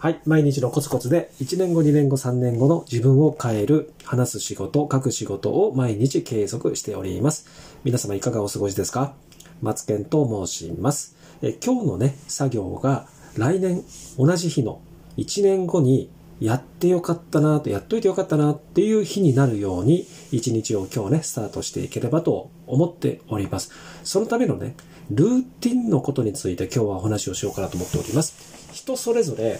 [0.00, 0.20] はい。
[0.26, 7.48] 毎日のコツコツで、1年後、2年後、3年後の自分を変える、話す仕事、書く仕事を毎日継続しております。
[7.82, 9.14] 皆様いかがお過ごしですか？
[9.60, 11.16] 松健と申します。
[11.42, 13.82] え今日のね、作業が来年
[14.16, 14.80] 同じ日の
[15.16, 16.08] 1年後に
[16.38, 23.72] やってよかったなと、やっといてよかったなっていう日になるように、一日を今日ね、スタートしていければと思っております。
[24.04, 24.76] そのためのね、
[25.10, 28.57] ルーティンのことについて今日はお話をしようかなと思っております。
[28.78, 29.58] 人それぞれ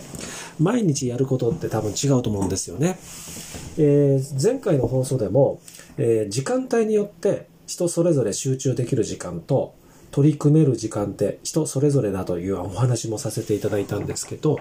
[0.61, 2.99] 毎日やることって多分違うと思うんですよね。
[3.77, 5.61] えー前回の放送でも、
[5.97, 9.75] えー時間帯によって人それぞれ集中できる時間と
[10.11, 14.61] 取り組める時間って人それぞれだというお話もさせていただいたんですけど、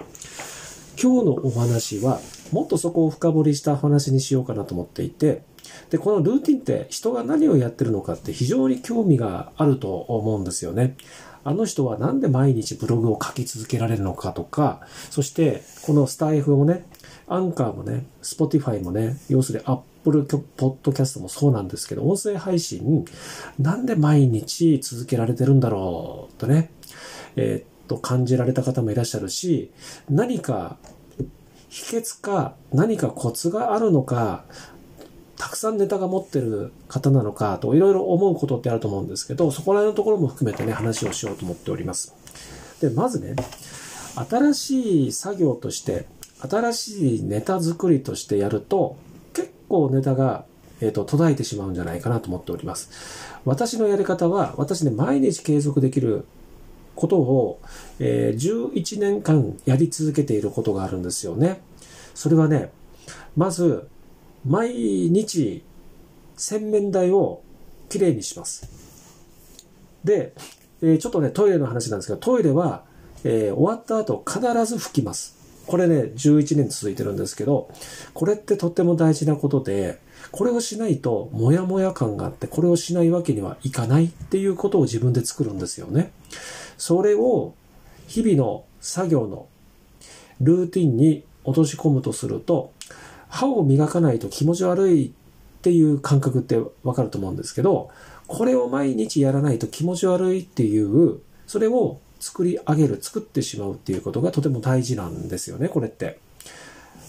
[1.00, 5.42] 今日のお話はもっとそこを深掘りした話にしようかなと思っていて、
[5.90, 10.96] で、このルーティンって人が何をやってるのかって非常に興味があると思うんですよね。
[11.44, 16.84] あの人はなんで毎日ブログを書き続けられるのかとか、そしてこのスタエフもね、
[17.26, 23.04] アンカーもね、スポティファイもね、要するにアップルポッドキャストもそうなんですけど、音声配信、
[23.58, 26.70] なんで毎日続けられてるんだろうとね、
[27.36, 29.70] えーっと感じられた方もいらっしゃるし、
[30.10, 30.76] 何か
[31.68, 34.44] 秘訣か何かコツがあるのか、
[35.38, 42.14] たくさんネタが持ってる方なのかといろいろ思うことってあると思うんですけど、そこら辺のところも含めてね、話をしようと思っております。
[42.80, 43.36] で、まずね、
[44.28, 46.06] 新しい作業として、
[46.40, 48.96] 新しいネタ作りとしてやると、
[49.32, 50.44] 結構ネタが、
[50.80, 52.90] えっ、と、途絶えてしまうんじゃないかなと思っております。
[53.44, 56.24] 私のやり方は、私ね、毎日継続できる
[56.94, 57.60] ことを、
[58.00, 61.60] えー11年間やり続けていることがあるんですよね。
[62.14, 62.70] それはね、
[63.36, 63.88] まず、
[64.46, 64.70] 毎
[65.10, 65.62] 日、
[66.36, 67.42] 洗面台を
[67.88, 68.68] きれいにします。
[70.04, 70.32] で、
[70.82, 72.84] えーちょっとね、トイレの話なんですけど、トイレは、
[73.24, 75.36] えー終わった後必ず拭きます。
[75.66, 77.68] これね、11年続いてるんですけど、
[78.14, 79.98] これってとっても大事なことで、
[80.30, 86.10] これをしないと、もやもや感があって、これをしないわけにはいかないっていうことを自分で作るんですよね。
[86.78, 87.54] それを、
[88.06, 89.46] 日々の作業の
[90.40, 92.72] ルーティンに落とし込むとすると、
[93.28, 97.90] 歯を磨かないと気持ち悪いっていう感覚ってわかると思うんですけど、
[98.26, 106.18] これを毎日やらないと気持ち悪いっていう、それを作り上げる、作ってしまうっていうことがとても大事なんですよね、これって。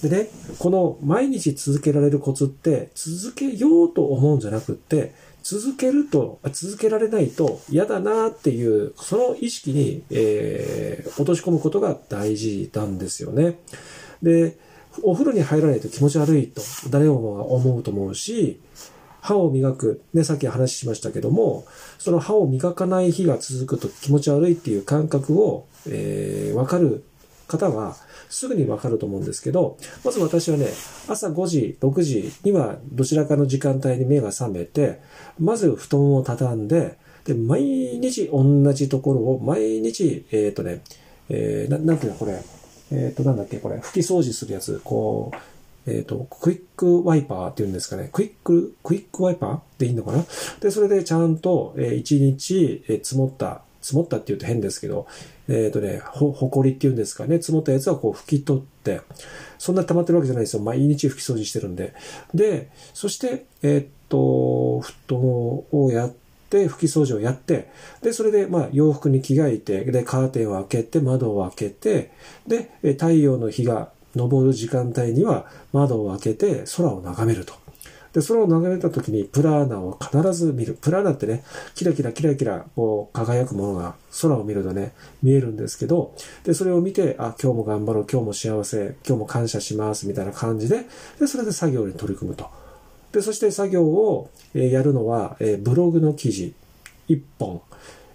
[0.02, 0.30] でね、
[0.60, 5.14] この毎日続けられるコツって、続けようと思うんじゃなくって、
[5.44, 13.60] 続けると、続けられないと嫌だなっていう、その意識に、えー落とし込むことが大事なんですよね。
[14.22, 14.58] で、
[15.04, 18.60] お風呂に入らないと気持ち悪いと誰もが思うと思うし、
[19.22, 21.66] 歯を磨く、ね、さっき話しましたけども、
[21.98, 27.04] その歯を磨かない日が続くと気持ち悪いっていう感覚を、えーわかる
[27.48, 27.96] 方は、
[28.30, 30.68] すぐにわかると思うんですけど、まず私はね、
[31.08, 35.02] 朝5時、6時にはどちらかの時間帯に目が覚めて、
[35.40, 40.82] まず布団を畳んで、で、毎日同じところを毎日、えっ、とね、
[41.30, 42.40] えーななんていうのこれ、
[42.92, 45.32] えっ、と、なんだっけ、これ、拭き掃除するやつ、こ
[45.88, 48.10] う、えっ、と、クイックワイパーっていうんですかね。
[48.12, 50.26] クイック、クイックワイパーでいいのかな？
[50.60, 55.08] で、それでちゃんと、えー一日、えー積もった、積もったって言うと変ですけど、
[55.48, 57.38] えっ、とね、ほ、ほこりっていうんですかね。
[57.38, 59.02] 積もったやつはこう拭き取って、
[59.58, 60.62] そんな溜まってるわけじゃないですよ。
[60.62, 61.94] 毎日拭き掃除してるんで。
[62.34, 67.70] で、そして、えっ、と、布団をやって、拭き掃除をやって、
[68.02, 72.12] で、それで、まあ、洋服に着替えて、で、カーテンを開けて、窓を開けて、
[72.48, 77.54] で、太陽の日が昇る時間帯には窓を開けて空を眺めると。
[78.14, 80.74] で、空を眺めた時にプラーナを必ず見る。
[80.74, 81.44] プラーナってね、
[81.76, 90.86] キラキラキラキラ、こう、輝くものが空を見るとね、見えるんですけど、で、それを見て、あ、今日も頑張ろう、今日も幸せ、今日も感謝します、みたいな感じで、
[91.20, 92.50] で、それで作業に取り組むと。
[93.12, 96.54] で、そして作業をやるのは、ブログの記事
[97.08, 97.62] 1本、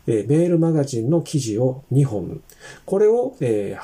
[0.07, 2.41] メールマガジンの記事を2本。
[2.85, 3.77] これを、で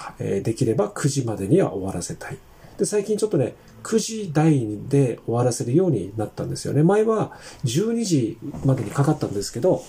[0.57, 2.39] きれば9時までには終わらせたい。
[2.79, 6.83] で、最近ちょっとね、9時台で終わらせるようになったんですよね。
[6.83, 7.33] 前は
[7.65, 9.83] 12時までにかかったんですけど、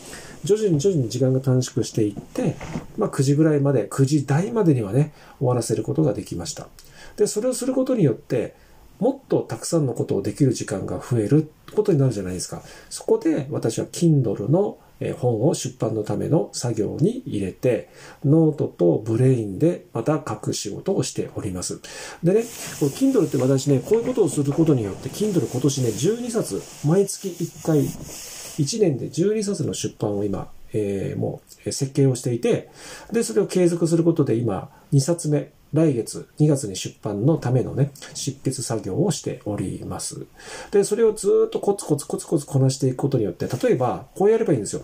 [0.45, 2.55] 徐々に徐々に時間が短縮していって、
[2.97, 6.69] まあ9時ぐらいまで、9時台までにはね、終わらせることができました。
[7.17, 8.55] で、それをすることによって、
[9.01, 12.61] もっとたくさんのことをできる時間が増えることになるじゃないですか。
[12.89, 14.77] そこで私は Kindle の
[15.17, 17.89] 本を出版のための作業に入れて、
[18.23, 21.81] ノートとブレインでまた書く仕事をしております。
[22.23, 22.43] でね、
[22.79, 32.69] この Kindle って私ね、こういうことをすることによって、Kindle 今年ね、12冊、毎月1回、1年で12冊の出版を今、えーもう設計をしていて、
[33.11, 40.25] で、それを継続することで今、2冊目、来月2月に出版のためのね、執筆作業をしております。
[40.71, 44.83] で、それをずっとコツコツコツコツこなしていくことによって、例えば、こうやればいいんですよ。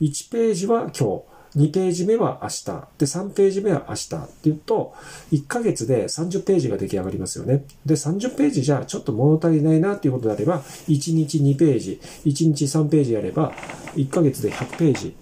[0.00, 2.64] 1ページは今日、2ページ目は明日、
[2.98, 4.94] で、3ページ目は明日っていうと、
[5.32, 7.64] 1ヶ月で30ページが出来上がりますよね。
[7.84, 13.52] で、30ページじゃちょっと物足りないなっていうことであれば、1日2ページ、1日3ページやれば、
[13.96, 15.14] 1ヶ月で100ページ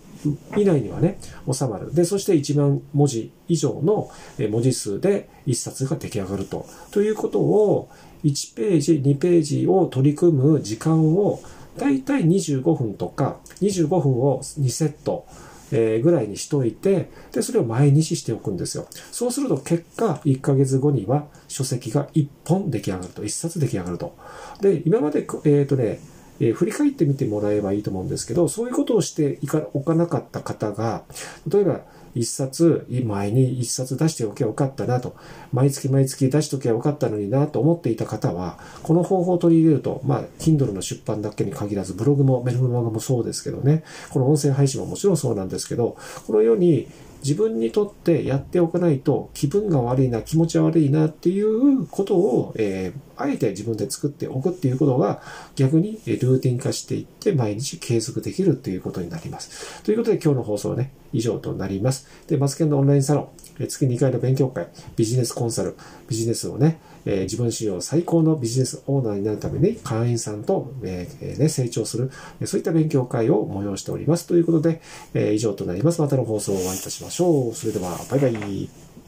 [0.57, 1.19] 以内にはね、
[1.51, 1.95] 収まる。
[1.95, 4.11] で、そして1万文字以上の
[4.51, 6.67] 文字数で1冊が出来上がると。
[6.91, 7.89] ということを、
[8.25, 11.41] 1ページ、2ページを取り組む時間を、
[11.77, 15.27] だいたい25分とか、25分を2セット、
[15.73, 18.87] え、ぐらいにしといて、で、それを毎日しておくんですよ。
[19.13, 24.17] そうすると結果、1ヶ月後には書籍が1本出来上がると、1冊出来上がると。
[24.61, 26.01] で、今まで、えっ、ー、とね、
[26.41, 31.05] えー、振り返ってみてもらえばいいと思うんですけど、そういうことをしていかおかなかった方が、
[31.47, 31.81] 例えば、
[32.15, 35.15] 一冊、前に一冊出しておけばよかったなと、
[35.53, 45.97] 毎月毎月出しておけばよかったのになと思っていた方は、この方法を取り入れると、まあ、Kindle の出版だけに限らず、ブログもメルマガもそうですけどね、この音声配信ももちろんそうなんですけど、
[46.27, 46.89] このように
[47.23, 55.23] 自分にとってやっておかないと気分が悪いな、気持ち悪いなっていうことを、えー、あえて自分で作っておくっていうことが
[55.57, 59.83] 逆にルーティン化していって毎日継続できるっていうことになります。
[59.83, 62.09] ということで今日の放送はね、以上となります。
[62.27, 65.77] で、マスケンのオンラインサロン、月2回の勉強会、ビジネスコンサル、
[66.09, 72.11] ビジネスをね、えー、自分史上最高のビジネスオーナーになるために会員さんと、えー、ね、成長する、
[72.45, 74.27] そういった勉強会を催しております。
[74.27, 74.81] ということで、
[75.15, 76.01] えー、以上となります。
[76.01, 77.55] またの放送をお会いいたしましょう。
[77.55, 78.90] それでは、バイバイ。